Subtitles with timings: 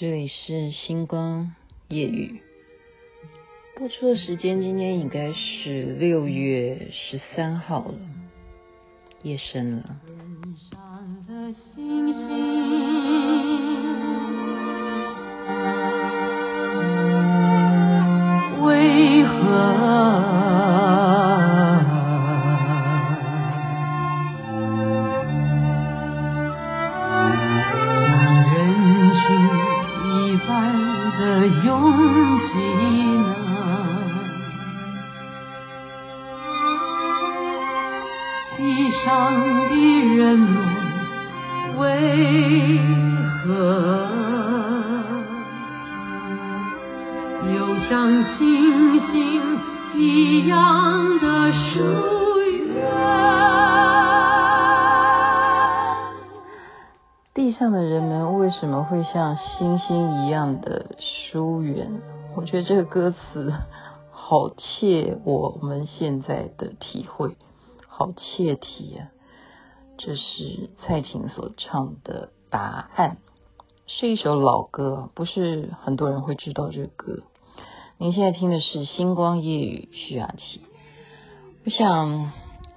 [0.00, 1.56] 这里是星光
[1.88, 2.40] 夜雨，
[3.76, 7.98] 播出的时间今天应该是六月十三号了，
[9.24, 9.96] 夜深了。
[10.06, 12.28] 天上的星星
[18.64, 19.87] 为何？
[47.88, 49.58] 像星星
[49.96, 51.78] 一样的疏
[52.42, 52.86] 远
[57.32, 62.02] 地上的人们为什么会像星星一样的疏远？
[62.36, 63.54] 我觉得这个歌词
[64.10, 67.38] 好切我们现在的体会，
[67.86, 69.08] 好切题啊！
[69.96, 73.16] 这是蔡琴所唱的《答案》，
[73.86, 77.22] 是一首老歌，不是很多人会知道这个歌。
[78.00, 80.60] 您现在听的是《星光夜语》，徐雅琪。
[81.64, 82.30] 我想，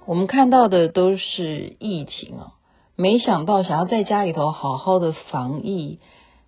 [0.04, 2.54] 我们看到的都是疫情啊。
[2.96, 6.00] 没想到想要在家里头好好的防疫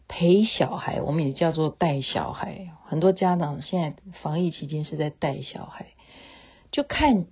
[0.09, 2.73] 陪小孩，我们也叫做带小孩。
[2.85, 5.93] 很多家长现在防疫期间是在带小孩，
[6.73, 7.27] 就看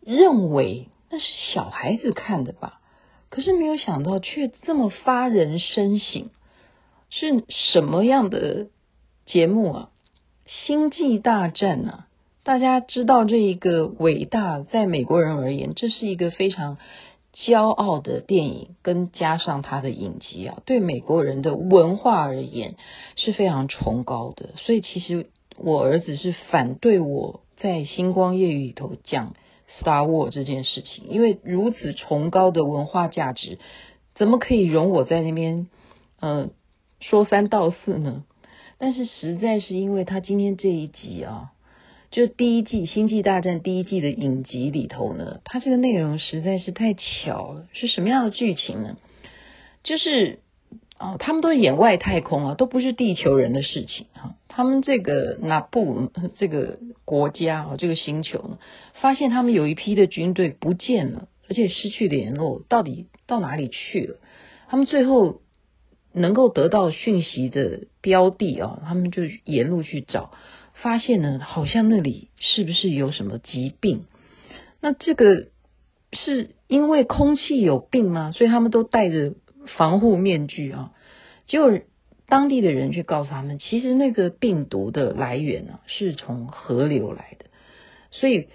[0.00, 2.80] 认为那是小孩子看的吧，
[3.28, 6.30] 可是没有想到却这么发人深省。
[7.10, 8.68] 是什么样的
[9.26, 9.90] 节目啊？
[10.46, 12.06] 星际大战啊！
[12.42, 16.78] 大家知道这一个伟大，在美国人而言，这是一个非常。
[17.38, 22.76] 骄傲的电影，跟加上他的影集啊，对美国人的文化而言
[23.14, 24.54] 是非常崇高的。
[24.56, 25.26] 所以其实
[25.58, 29.34] 我儿子是反对我在星光夜雨里头讲
[29.78, 33.58] Star War 这件事情，因为如此崇高的文化价值，
[34.14, 35.68] 怎么可以容我在那边
[36.20, 36.48] 呃
[37.00, 38.24] 说三道四呢？
[38.78, 41.52] 但是实在是因为他今天这一集啊。
[42.12, 47.66] 就第一季《星际大战》第一季的影集里头呢，它这个内容实在是太巧了。
[47.72, 48.96] 是什么样的剧情呢？
[49.82, 50.38] 就是、
[50.98, 54.36] 哦，他们都演外太空啊，都不是地球人的事情哈。
[54.48, 58.58] 他们这个那布这个国家啊，这个星球呢，
[59.00, 64.16] 发现他们有一批的军队不见了，而且失去联络，到底到哪里去了？
[64.68, 65.40] 他们最后
[66.16, 70.32] 能够得到讯息的标的啊，他们就沿路去找。
[70.72, 74.06] 发现呢，好像那里是不是有什么疾病？
[74.80, 75.48] 那这个
[76.12, 78.30] 是因为空气有病吗？
[78.32, 79.34] 所以他们都戴着
[79.76, 80.92] 防护面具啊。
[81.46, 81.78] 结果
[82.26, 87.46] 当地的人去告诉他们，其实那个病毒的来源呢，是从河流来的。
[88.10, 88.48] 所以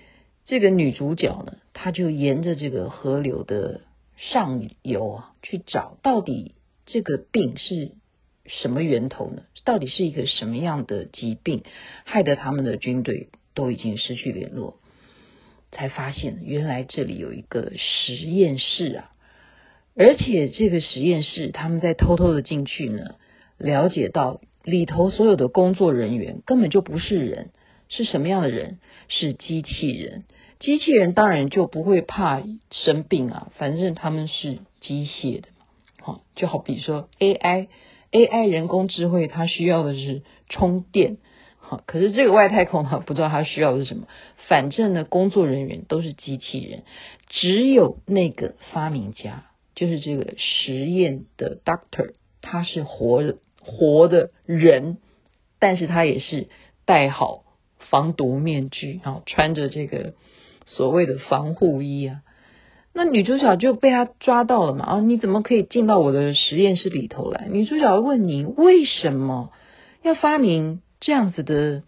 [0.45, 3.81] 这个女主角呢，她就沿着这个河流的
[4.17, 6.55] 上游啊，去找到底
[6.91, 7.91] 这个病是。
[8.47, 9.43] 什么源头呢？
[9.63, 11.61] 到底是一个什么样的疾病，
[12.05, 14.79] 害得他们的军队都已经失去联络？
[15.71, 19.11] 才发现原来这里有一个实验室啊！
[19.95, 23.15] 而且这个实验室，他们在偷偷的进去呢，
[23.59, 27.51] 了解到里头所有的工作人员根本就不是人，
[27.89, 28.79] 是什么样的人？
[29.07, 30.23] 是机器人。
[30.59, 32.41] 机器人当然就不会怕
[32.71, 35.47] 生病啊，反正他们是机械的。
[36.01, 37.67] 好，就好比说 AI。
[38.11, 41.15] AI 人工智慧，它需要的是充电，
[41.59, 44.05] 好，可是这个外太空呢，不知道它需要的是什么。
[44.49, 46.83] 反正呢，工作人员都是机器人，
[47.29, 49.45] 只有那个发明家，
[49.75, 54.97] 就是这个实验的 Doctor，他是活的活的人，
[55.57, 56.49] 但是他也是
[56.83, 57.45] 戴好
[57.89, 60.15] 防毒面具，然后穿着这个
[60.65, 62.23] 所谓的防护衣啊。
[62.93, 64.85] 那女主角就被他抓到了嘛？
[64.85, 67.47] 啊，你怎么可以进到我的实验室里头来？
[67.49, 69.49] 女主角问你为什么
[70.01, 71.83] 要发明这样子的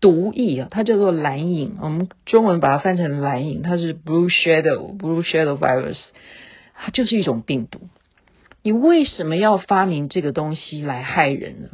[0.00, 0.68] 毒液啊？
[0.70, 5.98] 它叫做蓝影，我们中文把它翻成蓝影，它是 Blue Shadow，Blue Shadow Virus，
[6.74, 7.80] 它就是一种病毒。
[8.62, 11.68] 你为什么要发明这个东西来害人呢？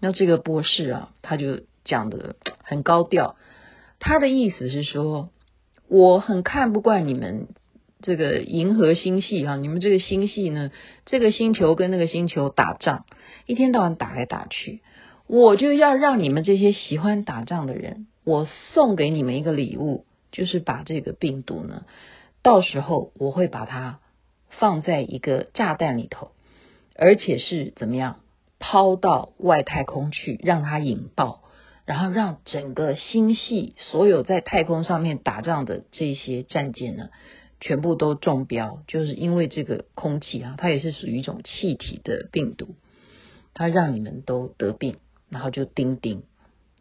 [0.00, 3.36] 那这个博士啊，他就讲的很高调，
[4.00, 5.28] 他的意思是说，
[5.86, 7.48] 我很看不惯你们。
[8.04, 10.70] 这个银河星系啊，你们这个星系呢，
[11.06, 13.06] 这个星球跟那个星球打仗，
[13.46, 14.82] 一天到晚打来打去，
[15.26, 21.86] 我就要让你们这些喜欢打仗的人，我送给你们一个礼物，就是把这个病毒呢，
[22.42, 24.00] 到时候我会把它
[24.50, 26.32] 放在一个炸弹里头，
[26.94, 28.20] 而且是怎么样，
[28.58, 31.40] 抛到外太空去，让它引爆，
[31.86, 37.08] 然后让整个星系所有在太空上面打仗的这些战舰呢，
[37.64, 42.74] 全部都中标，就是因为这个空气啊，它也是属于一种气体的病毒，
[43.54, 44.98] 它让你们都得病，
[45.30, 46.24] 然后就叮叮。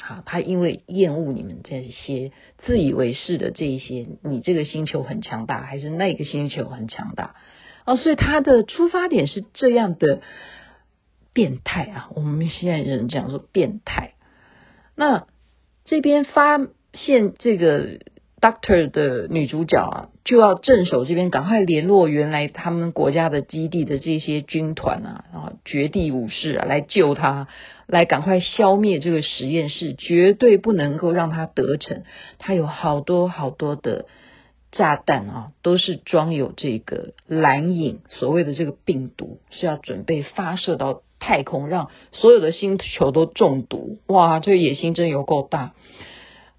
[0.02, 7.36] 好，他因为厌恶你们这些自以为是的这一些，你这个星球很强大，还是那个星球很强大？
[7.86, 10.22] 哦，所以他的出发点是这样的
[11.32, 12.10] 变态啊！
[12.14, 14.16] 我们现在人讲说变态。
[14.98, 15.28] 那
[15.86, 16.60] 这边发
[16.94, 18.00] 现这个
[18.44, 27.48] Doctor 的女主角啊，就要镇守这边，赶快联络原来他们国家的基地的这些军团啊，然后绝地武士啊来救他。
[27.88, 32.04] 来，赶快消灭这个实验室，绝对不能够让他得逞。
[32.38, 34.08] 他有好多好多的
[34.74, 44.00] 炸弹啊，都是装有这个蓝影，所谓的这个病毒，是要准备发射到太空，让所有的星球都中毒。
[44.08, 45.72] 哇，这个野心真有够大。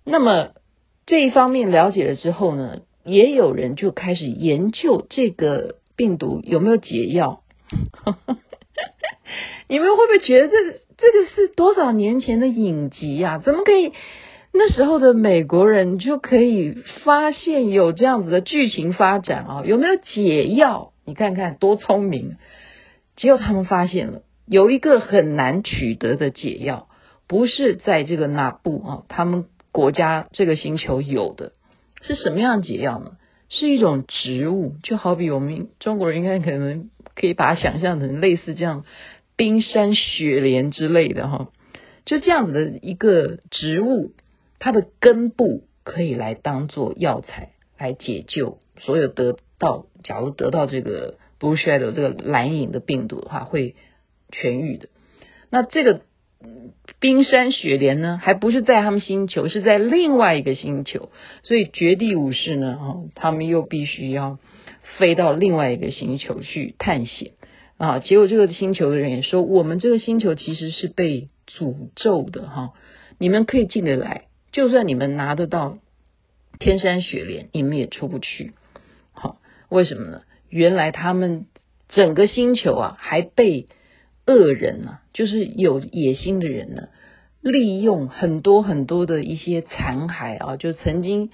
[0.07, 0.53] 那么
[1.07, 7.43] 这一方面了解了之后呢，也有人就开始研究这个病毒有没有解药。
[9.69, 10.79] 你们会不会觉得这个？
[10.97, 13.39] 这个是多少年前的影集呀？
[13.39, 13.93] 怎么可以
[14.53, 16.73] 那时候的美国人就可以
[17.03, 19.63] 发现有这样子的剧情发展啊？
[19.67, 20.93] 有没有解药？
[21.05, 22.37] 你看看多聪明！
[23.17, 26.87] 结果他们发现了有一个很难取得的解药，
[27.27, 31.51] 不是在这个那布啊，他们国家这个星球有的
[32.01, 33.17] 是什么样的解药呢？
[33.49, 38.85] 是一种植物，就好比我们中国人应该可能可以把它想象成类似这样。
[39.35, 41.49] 冰山雪莲之类的哈，
[42.05, 44.13] 就这样子的一个植物，
[44.61, 53.75] 它的根部可以来当做药材来解救所有得到，假如得到这个 Blue Shadow 这个蓝影的病毒的话，会
[54.31, 54.89] 痊愈的。
[55.51, 56.03] 那这个
[57.01, 61.11] 冰山雪莲呢，还不是在他们星球，是在另外一个星球，
[61.43, 64.39] 所以绝地武士呢，哈，他们又必须要
[64.99, 67.33] 飞到另外一个星球去探险。
[67.77, 72.71] 啊，结果这个星球的人也说，我们这个星球其实是被诅咒的哈。
[73.19, 75.79] 你们可以进得来，就算你们拿得到
[76.59, 78.53] 天山雪莲，你们也出不去。
[79.13, 79.39] 好，
[79.69, 80.23] 为什么呢？
[80.49, 81.47] 原来他们
[81.89, 83.67] 整个星球啊，还被
[84.27, 86.89] 恶人呐、啊，就是有野心的人呢，
[87.41, 91.31] 利用很多很多的一些残骸啊，就曾经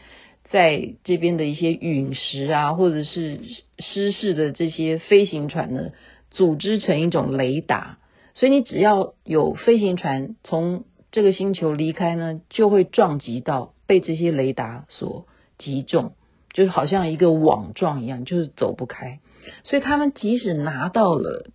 [0.51, 3.41] 在这边的一些陨石啊，或者是
[3.79, 5.91] 失事的这些飞行船呢。
[6.33, 7.99] 组织成一种雷达，
[8.35, 15.27] 所以你只要有飞行船从这个星球离开呢，就会撞击到被这些雷达所
[15.59, 16.13] 击中，
[16.53, 19.19] 就是好像一个网状一样，就是走不开。
[19.65, 21.51] 所以他们即使拿到了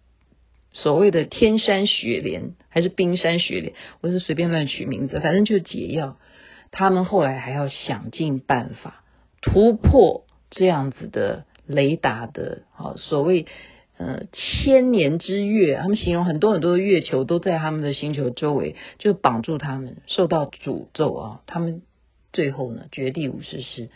[0.75, 6.17] 所谓的天山雪莲还是冰山雪莲，我是随便乱取名字，反正就是解药。
[6.69, 9.03] 他们后来还要想尽办法
[9.41, 13.47] 突破这样子的雷达的，好所谓。
[13.97, 21.41] 呃，千年之月，他们形容很多很多的月球都在他们的星球周围，就绑住他们，受到诅咒啊。
[21.47, 21.81] 他们
[22.33, 23.87] 最后呢，绝地武士是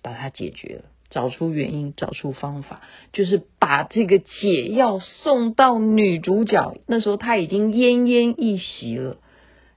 [0.00, 2.82] 把它解决了，找出原因，找出方法，
[3.12, 6.76] 就是把这个解药送到女主角。
[6.86, 9.18] 那时候她已经奄奄一息了，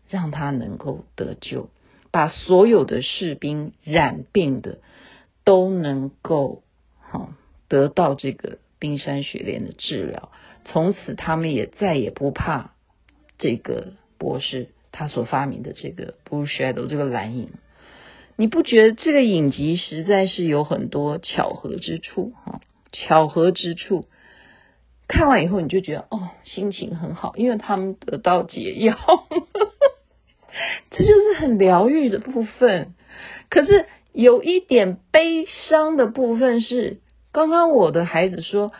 [0.09, 1.69] 让她能够得救，
[2.11, 4.79] 把所有的士兵染病的
[5.43, 6.63] 都能够
[6.99, 7.33] 好
[7.67, 8.59] 得到这个。
[8.81, 10.31] 冰山雪莲的治疗，
[10.65, 12.73] 从此他们也再也不怕
[13.37, 17.51] 这个博士他所发明的这个 Blue Shadow 这个蓝影。
[18.41, 22.59] 你不觉得这个影集实在是有很多巧合之处哈？
[22.91, 24.07] 巧合之处，
[25.07, 28.97] 看完以后你就觉得哦，心情很好，因为他们得到解药，
[30.89, 32.95] 这就是很疗愈的部分。
[33.51, 36.97] 可是有一点悲伤的部分是。
[37.31, 38.73] 刚刚我的孩子说：“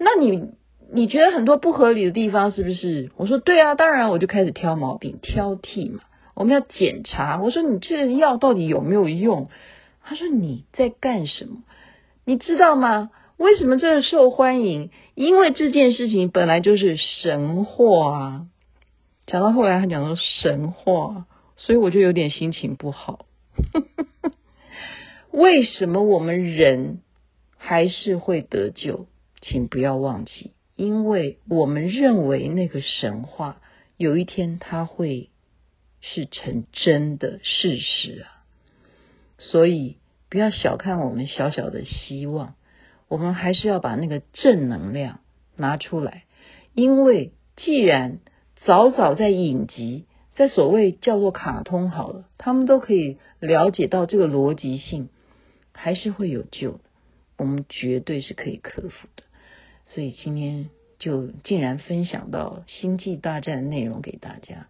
[0.00, 0.48] 那你
[0.92, 6.00] 你觉得很多不合理的地方是不是？”我说：“对啊，当然。”我就开始挑毛病、挑剔嘛。
[6.34, 7.40] 我们要检查。
[7.40, 9.48] 我说：“你这药到底有没有用？”
[10.02, 11.62] 他说：“你在干什么？
[12.24, 13.10] 你知道吗？
[13.36, 14.90] 为什么这个受欢迎？
[15.14, 18.46] 因为这件事情本来就是神话啊。”
[19.26, 21.26] 讲到后来，他讲说神话，
[21.56, 23.26] 所以我就有点心情不好。
[25.32, 27.00] 为什么我们人？
[27.66, 29.06] 还是会得救，
[29.40, 33.56] 请不要忘记，因为我们认为那个神话
[33.96, 35.30] 有一天它会
[36.06, 38.44] 是成真的事实啊，
[39.38, 39.96] 所以
[40.28, 42.56] 不要小看我们小小的希望，
[43.08, 45.20] 我们还是要把那个正能量
[45.56, 46.24] 拿出来，
[46.74, 48.18] 因为既然
[48.66, 55.08] 早早在影集，在所谓叫做卡通好了，他们都可以了解到这个逻辑性，
[55.72, 56.80] 还是会有救的。
[57.38, 59.22] 我们绝对是可以克服的。
[59.86, 60.68] 所以今天
[60.98, 64.68] 就竟然分享到《星际大战》的内容给大家，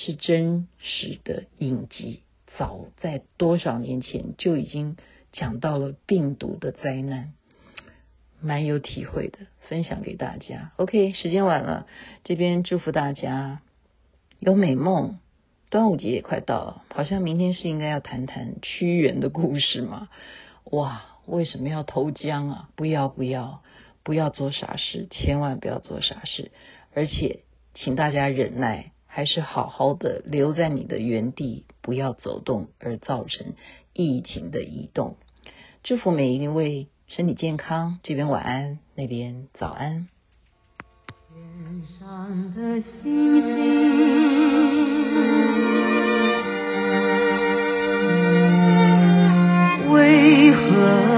[0.00, 2.22] 是真实的影集，
[2.56, 4.96] 早在多少年前就已经
[5.32, 7.32] 讲到了病毒的灾难。
[8.40, 9.38] 蛮有体会的，
[9.68, 10.70] 分享给大家。
[10.76, 11.88] OK，时间晚了，
[12.22, 13.60] 这边祝福大家
[14.38, 15.18] 有美梦。
[15.68, 20.08] 端午节也快到了，好像明天是应该要谈谈屈原的故事嘛？
[20.70, 22.70] 哇，为什么要投江啊？
[22.76, 23.64] 不要不要
[24.04, 26.52] 不要做傻事，千万不要做傻事。
[26.94, 27.40] 而且，
[27.74, 33.54] 请大家忍耐，还是好好的留在你的原地，不要走动，而造成
[33.92, 35.16] 疫情的移动。
[35.82, 36.86] 祝福每一位。
[37.10, 40.08] 身体健康，这边晚安，那边早安。
[41.32, 43.48] 天上的星星，
[49.90, 51.17] 为何？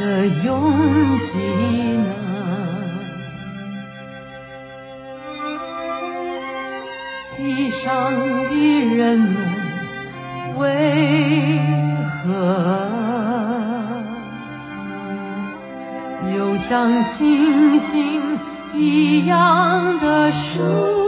[0.00, 1.38] 的拥挤
[1.98, 2.14] 呢？
[7.36, 8.10] 地上
[8.48, 8.54] 的
[8.96, 9.36] 人们
[10.56, 10.64] 为
[12.24, 12.30] 何？
[16.34, 18.38] 又像星星
[18.74, 20.99] 一样的数。